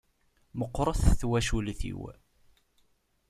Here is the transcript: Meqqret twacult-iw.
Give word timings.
Meqqret 0.57 1.01
twacult-iw. 1.19 2.01